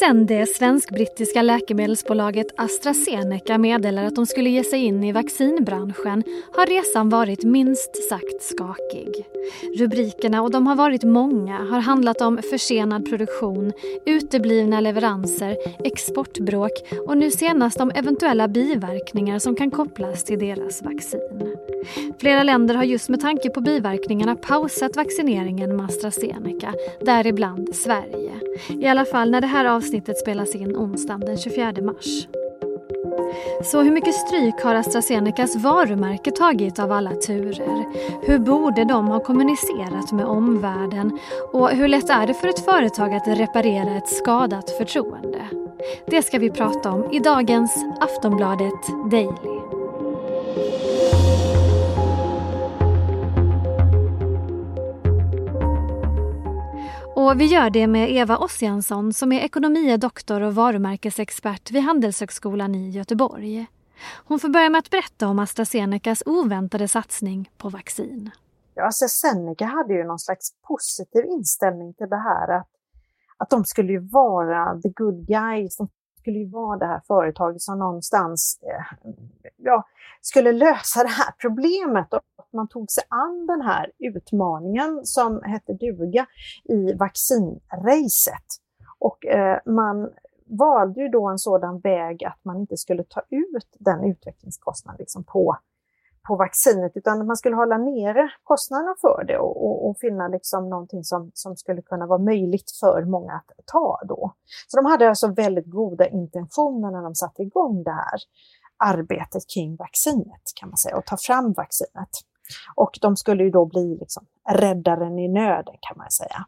[0.00, 6.66] Sen det svensk-brittiska läkemedelsbolaget AstraZeneca meddelade att de skulle ge sig in i vaccinbranschen har
[6.66, 9.26] resan varit minst sagt skakig.
[9.78, 13.72] Rubrikerna, och de har varit många, har handlat om försenad produktion,
[14.06, 16.72] uteblivna leveranser, exportbråk
[17.06, 21.56] och nu senast om eventuella biverkningar som kan kopplas till deras vaccin.
[22.18, 28.32] Flera länder har just med tanke på biverkningarna pausat vaccineringen med AstraZeneca, däribland Sverige.
[28.68, 32.26] I alla fall när det här avsnittet spelas in onsdagen den 24 mars.
[33.62, 37.84] Så hur mycket stryk har AstraZenecas varumärke tagit av alla turer?
[38.22, 41.18] Hur borde de ha kommunicerat med omvärlden?
[41.52, 45.42] Och hur lätt är det för ett företag att reparera ett skadat förtroende?
[46.06, 49.59] Det ska vi prata om i dagens Aftonbladet Daily.
[57.22, 62.74] Och vi gör det med Eva Ossiansson som är ekonomie doktor och varumärkesexpert vid Handelshögskolan
[62.74, 63.66] i Göteborg.
[64.26, 68.30] Hon får börja med att berätta om AstraZenecas oväntade satsning på vaccin.
[68.74, 72.68] Ja, alltså AstraZeneca hade ju någon slags positiv inställning till det här att,
[73.36, 75.88] att de skulle ju vara the good guys, de
[76.20, 79.12] skulle ju vara det här företaget som någonstans eh,
[79.56, 79.84] ja,
[80.20, 85.42] skulle lösa det här problemet och att man tog sig an den här utmaningen som
[85.42, 86.26] hette duga
[86.64, 88.46] i vaccinracet.
[88.98, 90.10] Och eh, man
[90.46, 95.24] valde ju då en sådan väg att man inte skulle ta ut den utvecklingskostnaden liksom
[95.24, 95.56] på
[96.28, 100.70] på vaccinet utan man skulle hålla nere kostnaderna för det och, och, och, finna liksom
[100.70, 104.34] någonting som, som skulle kunna vara möjligt för många att ta då.
[104.68, 108.20] Så de hade alltså väldigt goda intentioner när de satte igång det här
[108.84, 112.10] arbetet kring vaccinet kan man säga och ta fram vaccinet.
[112.74, 116.46] Och de skulle ju då bli liksom räddaren i nöden kan man säga.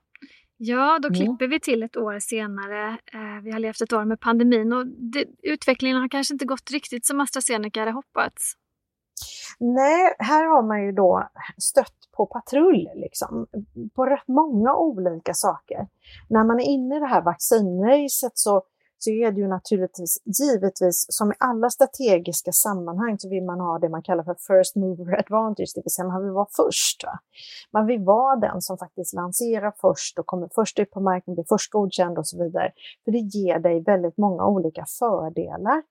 [0.57, 1.51] Ja, då klipper mm.
[1.51, 2.99] vi till ett år senare.
[3.13, 6.71] Eh, vi har levt ett år med pandemin och det, utvecklingen har kanske inte gått
[6.71, 8.57] riktigt som AstraZeneca hade hoppats.
[9.59, 13.47] Nej, här har man ju då stött på patrull liksom,
[13.95, 15.89] på rätt många olika saker.
[16.29, 18.63] När man är inne i det här vaccinracet så,
[18.99, 23.79] så är det ju naturligtvis, givetvis, som i alla strategiska sammanhang så vill man ha
[23.79, 27.05] det man kallar för first mover advantage, det vill säga man vill vara först.
[27.05, 27.19] Va?
[27.73, 31.47] Man vill vara den som faktiskt lanserar först och kommer först ut på marknaden, blir
[31.49, 32.73] först godkänd och så vidare.
[33.05, 35.83] För det ger dig väldigt många olika fördelar.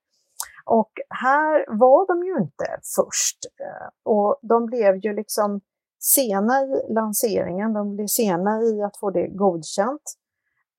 [0.64, 3.38] Och här var de ju inte först.
[3.60, 5.60] Eh, och de blev ju liksom
[6.00, 10.02] sena i lanseringen, de blev sena i att få det godkänt.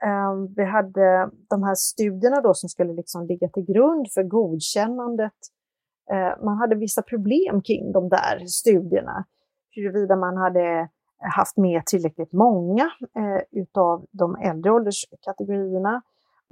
[0.04, 5.40] Ehm, vi hade de här studierna då som skulle liksom ligga till grund för godkännandet.
[6.12, 9.26] Eh, man hade vissa problem kring de där studierna.
[9.76, 10.90] Huruvida man hade
[11.36, 12.84] haft med tillräckligt många
[13.18, 16.02] eh, utav de äldre ålderskategorierna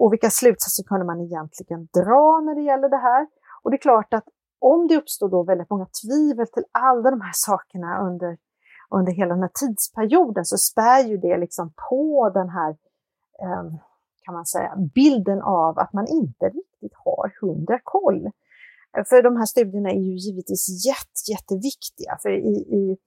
[0.01, 3.27] och vilka slutsatser kunde man egentligen dra när det gäller det här?
[3.61, 4.27] Och det är klart att
[4.59, 8.37] om det uppstår då väldigt många tvivel till alla de här sakerna under,
[8.89, 12.69] under hela den här tidsperioden så spär ju det liksom på den här
[13.43, 13.63] eh,
[14.25, 18.29] kan man säga, bilden av att man inte riktigt har hundra koll.
[19.09, 22.17] För de här studierna är ju givetvis jätte, jätteviktiga.
[22.21, 22.97] För i, i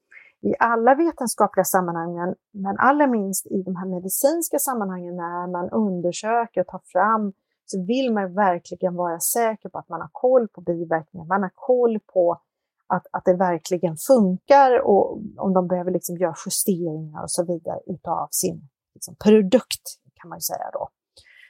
[0.45, 6.61] i alla vetenskapliga sammanhang, men allra minst i de här medicinska sammanhangen när man undersöker
[6.61, 7.33] och tar fram,
[7.65, 11.51] så vill man verkligen vara säker på att man har koll på biverkningar, man har
[11.55, 12.41] koll på
[12.87, 17.79] att, att det verkligen funkar och om de behöver liksom göra justeringar och så vidare
[17.85, 20.89] utav sin liksom, produkt, kan man ju säga då.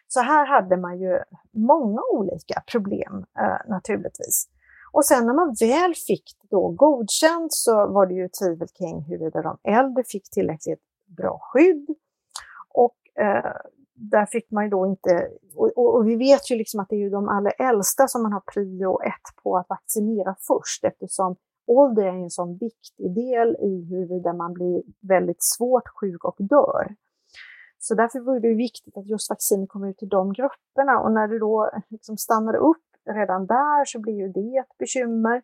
[0.07, 1.19] Så här hade man ju
[1.51, 4.49] många olika problem eh, naturligtvis.
[4.95, 9.01] Och sen när man väl fick det då godkänt så var det ju tvivel kring
[9.01, 10.79] huruvida de äldre fick tillräckligt
[11.17, 11.87] bra skydd.
[12.73, 13.51] Och eh,
[13.93, 16.95] där fick man ju då inte, och, och, och, vi vet ju liksom att det
[16.95, 21.35] är ju de allra äldsta som man har prio ett på att vaccinera först eftersom
[21.67, 26.95] ålder är en sån viktig del i huruvida man blir väldigt svårt sjuk och dör.
[27.79, 31.27] Så därför var det viktigt att just vaccinet kom ut till de grupperna och när
[31.27, 35.41] det då liksom stannar upp redan där så blir ju det ett bekymmer.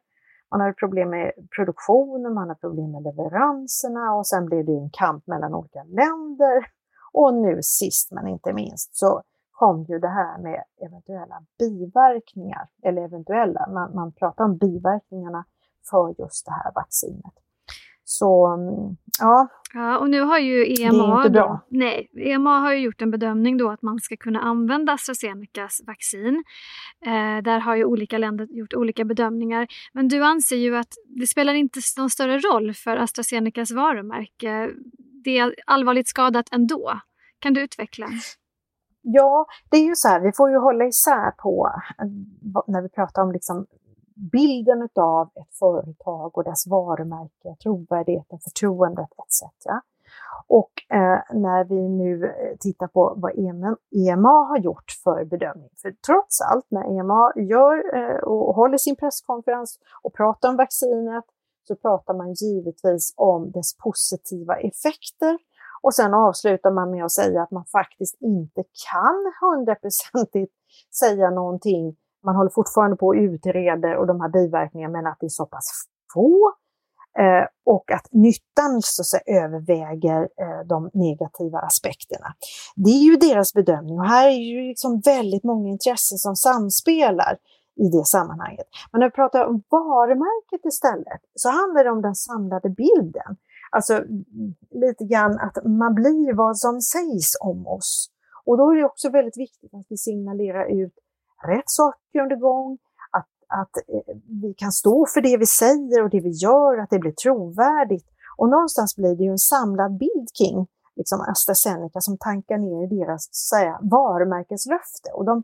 [0.51, 4.89] Man har problem med produktionen, man har problem med leveranserna och sen blir det en
[4.89, 6.65] kamp mellan olika länder.
[7.13, 9.21] Och nu sist men inte minst så
[9.51, 15.45] kom ju det här med eventuella biverkningar, eller eventuella, man, man pratar om biverkningarna
[15.89, 17.33] för just det här vaccinet.
[18.11, 19.47] Så mm, ja.
[19.73, 23.69] Ja, och nu har ju EMA, då, nej, EMA har ju gjort en bedömning då
[23.69, 26.43] att man ska kunna använda AstraZenecas vaccin.
[27.05, 29.67] Eh, där har ju olika länder gjort olika bedömningar.
[29.93, 34.69] Men du anser ju att det spelar inte någon större roll för AstraZenecas varumärke.
[35.23, 36.99] Det är allvarligt skadat ändå.
[37.39, 38.07] Kan du utveckla?
[39.01, 41.69] Ja, det är ju så här, vi får ju hålla isär på
[42.67, 43.65] när vi pratar om liksom
[44.31, 49.67] bilden av ett företag och dess varumärke, trovärdigheten, förtroendet etc.
[50.47, 55.69] Och eh, när vi nu eh, tittar på vad EMA, EMA har gjort för bedömning,
[55.81, 61.25] för trots allt när EMA gör eh, och håller sin presskonferens och pratar om vaccinet
[61.67, 65.37] så pratar man givetvis om dess positiva effekter
[65.81, 70.53] och sen avslutar man med att säga att man faktiskt inte kan hundraprocentigt
[70.99, 71.95] säga någonting.
[72.25, 75.45] Man håller fortfarande på och utreder och de här biverkningarna men att det är så
[75.45, 76.53] pass få
[77.19, 82.27] eh, och att nyttan så att säga, överväger eh, de negativa aspekterna.
[82.75, 87.37] Det är ju deras bedömning och här är ju liksom väldigt många intressen som samspelar
[87.75, 88.67] i det sammanhanget.
[88.91, 93.37] Men när vi pratar om varumärket istället så handlar det om den samlade bilden.
[93.71, 94.03] Alltså
[94.71, 98.09] lite grann att man blir vad som sägs om oss.
[98.45, 100.93] Och då är det också väldigt viktigt att vi signalerar ut
[101.47, 102.77] rätt saker under gång,
[103.11, 103.29] att,
[103.59, 106.99] att eh, vi kan stå för det vi säger och det vi gör, att det
[106.99, 108.07] blir trovärdigt.
[108.37, 112.99] Och någonstans blir det ju en samlad bild kring liksom AstraZeneca som tankar ner i
[112.99, 115.09] deras så säga, varumärkeslöfte.
[115.13, 115.43] Och de,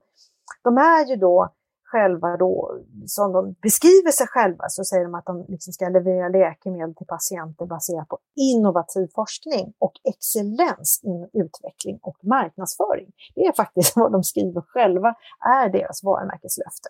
[0.63, 1.53] de är ju då
[1.91, 6.29] själva då, som de beskriver sig själva, så säger de att de liksom ska leverera
[6.29, 13.11] läkemedel till patienter baserat på innovativ forskning och excellens inom utveckling och marknadsföring.
[13.35, 16.89] Det är faktiskt vad de skriver själva är deras varumärkeslöfte.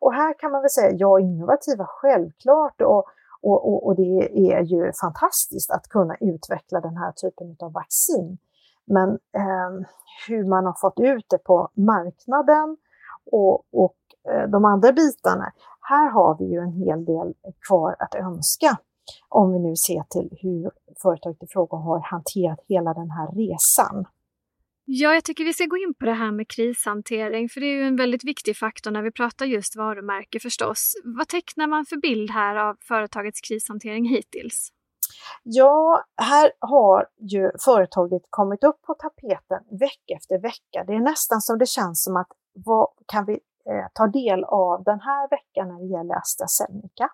[0.00, 3.04] Och här kan man väl säga, ja, innovativa självklart och,
[3.42, 4.18] och, och, och det
[4.52, 8.38] är ju fantastiskt att kunna utveckla den här typen av vaccin.
[8.86, 9.70] Men eh,
[10.28, 12.76] hur man har fått ut det på marknaden
[13.32, 13.94] och, och
[14.52, 15.52] de andra bitarna.
[15.80, 17.34] Här har vi ju en hel del
[17.68, 18.78] kvar att önska
[19.28, 20.70] om vi nu ser till hur
[21.02, 24.04] företaget i fråga har hanterat hela den här resan.
[24.84, 27.76] Ja, jag tycker vi ska gå in på det här med krishantering, för det är
[27.76, 30.92] ju en väldigt viktig faktor när vi pratar just varumärke förstås.
[31.04, 34.68] Vad tecknar man för bild här av företagets krishantering hittills?
[35.42, 40.84] Ja, här har ju företaget kommit upp på tapeten vecka efter vecka.
[40.86, 44.84] Det är nästan som det känns som att vad kan vi eh, ta del av
[44.84, 47.08] den här veckan när det gäller AstraZeneca.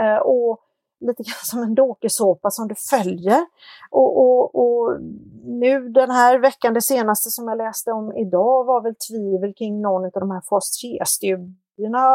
[0.00, 0.60] Eh, och
[1.00, 3.46] lite grann som en dokusåpa som du följer.
[3.90, 5.00] Och, och, och,
[5.44, 9.80] nu den här veckan, det senaste som jag läste om idag var väl tvivel kring
[9.80, 11.54] någon av de här fas 3-studierna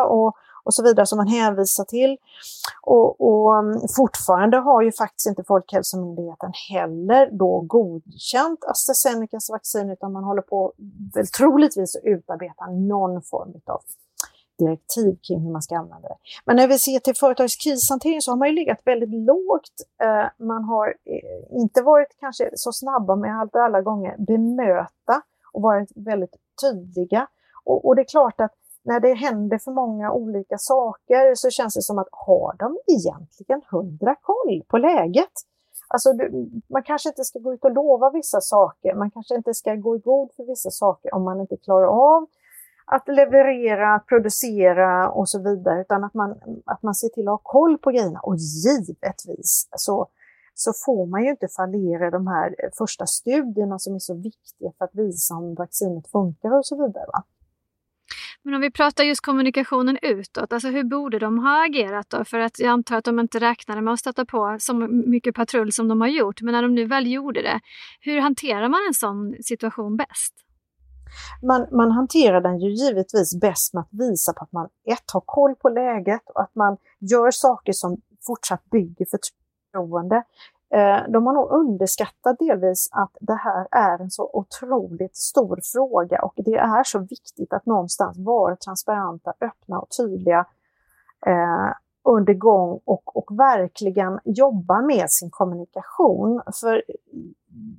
[0.05, 2.17] och, och så vidare som man hänvisar till.
[2.81, 10.11] Och, och mm, fortfarande har ju faktiskt inte Folkhälsomyndigheten heller då godkänt AstraZenecas vaccin utan
[10.11, 10.73] man håller på
[11.15, 13.81] väl troligtvis att utarbeta någon form av
[14.57, 16.15] direktiv kring hur man ska använda det.
[16.45, 19.73] Men när vi ser till företags krishantering så har man ju legat väldigt lågt.
[20.03, 25.21] Eh, man har eh, inte varit kanske så snabba med att alla gånger bemöta
[25.53, 27.27] och varit väldigt tydliga.
[27.63, 28.53] Och, och det är klart att
[28.85, 33.61] när det händer för många olika saker så känns det som att har de egentligen
[33.71, 35.33] hundra koll på läget?
[35.87, 36.09] Alltså,
[36.67, 39.95] man kanske inte ska gå ut och lova vissa saker, man kanske inte ska gå
[39.95, 42.27] i god för vissa saker om man inte klarar av
[42.85, 46.31] att leverera, att producera och så vidare, utan att man,
[46.65, 48.19] att man ser till att ha koll på grejerna.
[48.19, 50.07] Och givetvis så,
[50.53, 54.85] så får man ju inte fallera de här första studierna som är så viktiga för
[54.85, 57.05] att visa om vaccinet funkar och så vidare.
[57.13, 57.23] Va?
[58.45, 62.25] Men om vi pratar just kommunikationen utåt, alltså hur borde de ha agerat då?
[62.25, 65.71] För att jag antar att de inte räknade med att stöta på så mycket patrull
[65.71, 67.59] som de har gjort, men när de nu väl gjorde det,
[68.01, 70.33] hur hanterar man en sån situation bäst?
[71.43, 75.23] Man, man hanterar den ju givetvis bäst med att visa på att man ett, har
[75.25, 80.23] koll på läget och att man gör saker som fortsatt bygger förtroende.
[80.75, 86.19] Eh, de har nog underskattat delvis att det här är en så otroligt stor fråga
[86.21, 90.45] och det är så viktigt att någonstans vara transparenta, öppna och tydliga
[91.25, 91.71] eh,
[92.03, 96.41] under gång och, och verkligen jobba med sin kommunikation.
[96.61, 96.83] För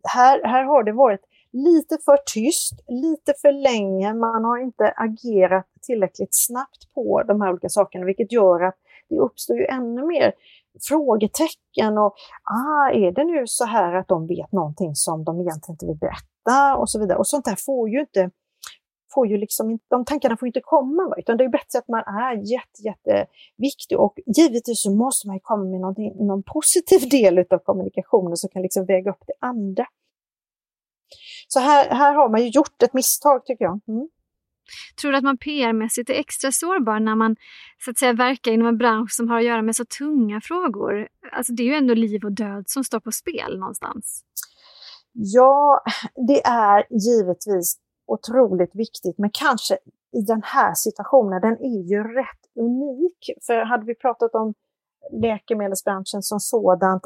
[0.04, 4.14] här, här har det varit lite för tyst, lite för länge.
[4.14, 8.76] Man har inte agerat tillräckligt snabbt på de här olika sakerna, vilket gör att
[9.08, 10.32] det uppstår ju ännu mer
[10.88, 12.14] frågetecken och
[12.44, 15.98] ah, är det nu så här att de vet någonting som de egentligen inte vill
[15.98, 17.18] berätta och så vidare.
[17.18, 18.30] Och sånt där får ju inte
[19.14, 22.00] får ju liksom inte, de tankarna får inte komma, utan det är bättre att man
[22.00, 25.80] är jätte, jätteviktig och givetvis så måste man ju komma med
[26.28, 29.86] någon positiv del av kommunikationen som kan liksom väga upp det andra.
[31.48, 33.80] Så här, här har man ju gjort ett misstag tycker jag.
[33.88, 34.08] Mm.
[35.00, 37.36] Tror du att man PR-mässigt är extra sårbar när man
[37.84, 41.08] så att säga verkar inom en bransch som har att göra med så tunga frågor?
[41.32, 44.24] Alltså det är ju ändå liv och död som står på spel någonstans.
[45.12, 45.82] Ja,
[46.28, 49.74] det är givetvis otroligt viktigt, men kanske
[50.12, 53.30] i den här situationen, den är ju rätt unik.
[53.46, 54.54] För hade vi pratat om
[55.12, 57.02] läkemedelsbranschen som sådant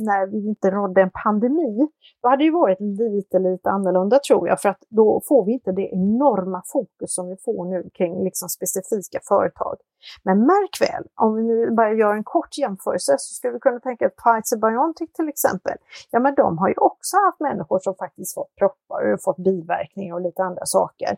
[0.00, 1.88] när vi inte rådde en pandemi,
[2.22, 5.72] då hade det varit lite, lite annorlunda tror jag, för att då får vi inte
[5.72, 9.76] det enorma fokus som vi får nu kring liksom specifika företag.
[10.22, 13.80] Men märk väl, om vi nu bara gör en kort jämförelse så skulle vi kunna
[13.80, 15.76] tänka att Pfizer-Biontech till exempel,
[16.10, 20.14] ja men de har ju också haft människor som faktiskt fått proppar och fått biverkningar
[20.14, 21.16] och lite andra saker.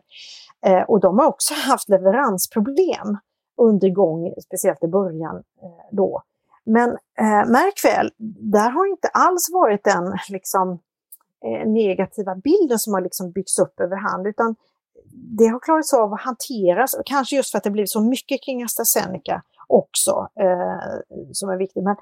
[0.65, 3.17] Eh, och de har också haft leveransproblem
[3.57, 6.21] under gång, speciellt i början eh, då.
[6.65, 6.89] Men
[7.19, 8.11] eh, märk väl,
[8.53, 10.79] där har inte alls varit den liksom,
[11.45, 14.55] eh, negativa bilden som har liksom byggts upp över hand, utan
[15.37, 18.63] det har klarats av att hanteras, kanske just för att det blivit så mycket kring
[18.63, 21.01] AstraZeneca också eh,
[21.31, 21.83] som är viktigt.
[21.83, 21.95] Men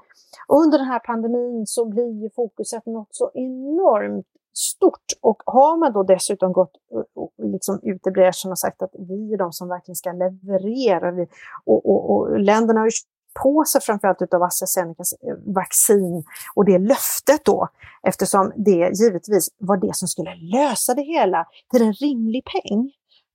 [0.48, 5.92] under den här pandemin så blir ju fokuset något så enormt stort och har man
[5.92, 9.68] då dessutom gått eh, liksom ut i bräschen och sagt att vi är de som
[9.68, 11.26] verkligen ska leverera
[11.64, 12.92] och, och, och länderna har ju
[13.42, 16.24] på sig framförallt utav AstraZenecas eh, vaccin
[16.54, 17.68] och det löftet då,
[18.02, 22.92] eftersom det givetvis var det som skulle lösa det hela till en rimlig peng.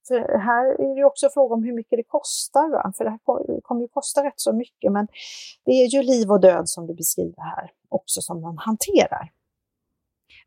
[0.08, 2.92] För här är det också fråga om hur mycket det kostar, va?
[2.98, 3.20] för det här
[3.62, 5.08] kommer ju kosta rätt så mycket, men
[5.66, 9.32] det är ju liv och död som du beskriver här också som man hanterar.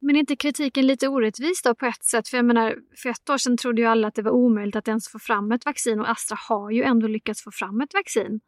[0.01, 2.29] Men är inte kritiken lite orättvis då på ett sätt?
[2.29, 4.89] För jag menar, för ett år sedan trodde ju alla att det var omöjligt att
[4.89, 8.41] ens få fram ett vaccin och Astra har ju ändå lyckats få fram ett vaccin.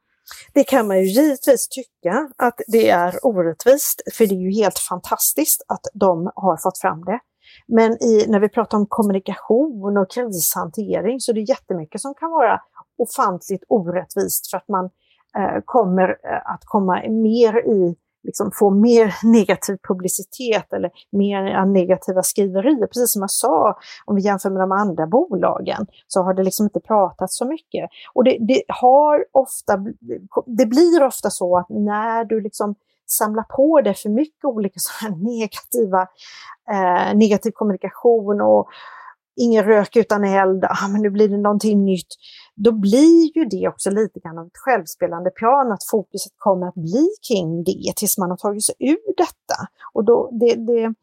[0.54, 4.78] Det kan man ju givetvis tycka att det är orättvist, för det är ju helt
[4.78, 7.18] fantastiskt att de har fått fram det.
[7.68, 12.30] Men i, när vi pratar om kommunikation och krishantering så är det jättemycket som kan
[12.30, 12.60] vara
[12.98, 14.84] ofantligt orättvist för att man
[15.38, 22.22] eh, kommer eh, att komma mer i liksom få mer negativ publicitet eller mer negativa
[22.22, 22.86] skriverier.
[22.86, 26.66] Precis som jag sa, om vi jämför med de andra bolagen, så har det liksom
[26.66, 27.90] inte pratats så mycket.
[28.14, 29.76] Och det, det har ofta,
[30.46, 32.74] det blir ofta så att när du liksom
[33.06, 36.00] samlar på dig för mycket olika sådana negativa,
[36.70, 38.68] eh, negativ kommunikation och
[39.36, 42.06] ingen rök utan eld, ah, men nu blir det någonting nytt.
[42.54, 46.74] Då blir ju det också lite grann av ett självspelande piano, att fokuset kommer att
[46.74, 49.58] bli kring det tills man har tagit sig ur detta.
[49.92, 50.94] Och då, det, det,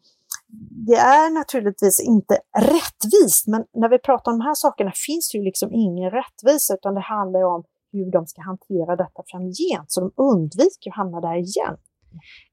[0.87, 5.37] det är naturligtvis inte rättvist, men när vi pratar om de här sakerna finns det
[5.37, 10.01] ju liksom ingen rättvisa, utan det handlar om hur de ska hantera detta framgent, så
[10.01, 11.77] de undviker att hamna där igen.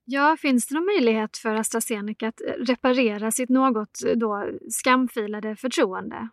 [0.05, 5.57] Ja, finns det någon möjlighet för AstraZeneca att eh, reparera sitt något eh, då skamfilade
[5.57, 6.29] förtroende?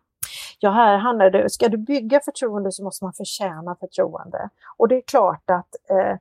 [0.59, 4.49] Ja, här handlar det, ska du bygga förtroende så måste man förtjäna förtroende.
[4.77, 6.17] Och det är klart att eh,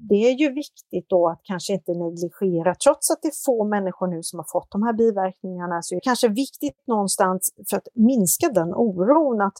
[0.00, 4.06] det är ju viktigt då att kanske inte negligera, trots att det är få människor
[4.06, 7.88] nu som har fått de här biverkningarna, så är det kanske viktigt någonstans för att
[7.94, 9.56] minska den oron att,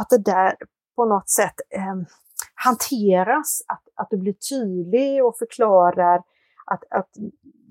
[0.00, 0.56] att det där
[0.96, 1.94] på något sätt eh,
[2.64, 6.22] hanteras, att, att du blir tydlig och förklarar
[6.66, 7.08] att, att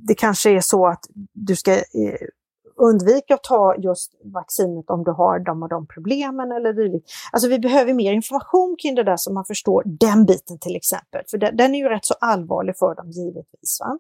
[0.08, 2.28] det kanske är så att du ska eh,
[2.76, 7.10] undvika att ta just vaccinet om du har de och de problemen eller dylikt.
[7.32, 11.24] Alltså vi behöver mer information kring det där så man förstår den biten till exempel,
[11.32, 13.78] för den, den är ju rätt så allvarlig för dem givetvis.
[13.80, 14.00] Va?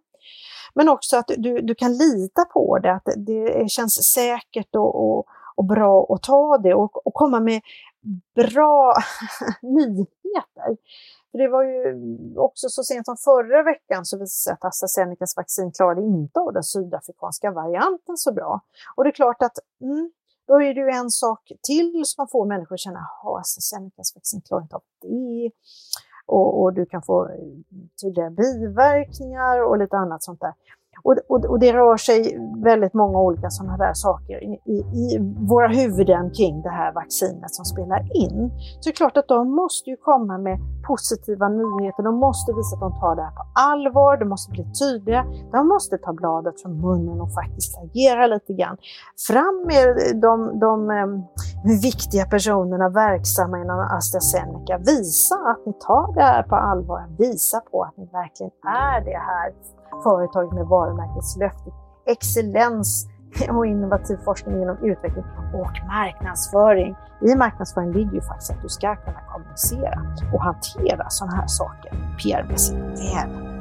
[0.73, 5.25] Men också att du, du kan lita på det, att det känns säkert och, och,
[5.55, 7.61] och bra att ta det och, och komma med
[8.35, 8.93] bra
[9.61, 10.77] nyheter.
[11.31, 11.95] För det var ju
[12.37, 16.53] också så sent som förra veckan så visade sig att AstraZenecas vaccin klarade inte av
[16.53, 18.61] den sydafrikanska varianten så bra.
[18.95, 20.11] Och det är klart att mm,
[20.47, 24.41] då är det ju en sak till som får människor att känna att AstraZenecas vaccin
[24.41, 25.51] klarar inte av det.
[26.25, 27.35] Och, och, du kan få eh,
[28.01, 30.53] tydliga biverkningar och lite annat sånt där.
[31.03, 35.17] Och, och, och, det rör sig väldigt många olika sådana där saker i, i, i,
[35.39, 38.51] våra huvuden kring det här vaccinet som spelar in.
[38.79, 42.03] Så det är klart att de måste ju komma med positiva nyheter.
[42.03, 44.17] De måste visa att de tar det här på allvar.
[44.17, 45.25] De måste bli tydliga.
[45.51, 48.77] De måste ta bladet från munnen och faktiskt agera lite grann.
[49.27, 49.87] Fram med
[50.21, 51.23] de, de ehm,
[51.81, 54.77] viktiga personerna verksamma inom AstraZeneca.
[54.77, 57.01] Visa att ni tar det här på allvar.
[57.17, 59.47] Visa på att ni verkligen är det här
[60.03, 61.73] företaget med varumärkeslöftet,
[62.05, 63.07] excellens
[63.49, 66.95] och innovativ forskning genom utveckling och marknadsföring.
[67.21, 70.01] I marknadsföring ligger ju faktiskt att du ska kunna kommunicera
[70.33, 73.59] och hantera sådana här saker PR-mässigt väl.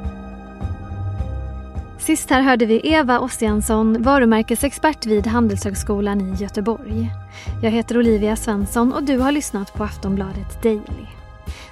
[1.99, 7.11] Sist här hörde vi Eva Ossiansson, varumärkesexpert vid Handelshögskolan i Göteborg.
[7.63, 11.18] Jag heter Olivia Svensson och du har lyssnat på Aftonbladet Daily.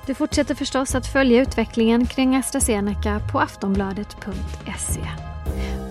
[0.07, 5.01] Du fortsätter förstås att följa utvecklingen kring AstraZeneca på aftonbladet.se.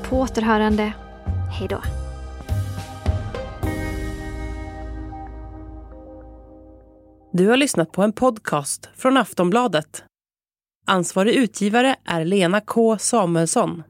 [0.09, 0.93] På återhörande,
[1.53, 1.83] hej då!
[7.33, 10.05] Du har lyssnat på en podcast från Aftonbladet.
[10.87, 13.83] Ansvarig utgivare är Lena K Samuelsson.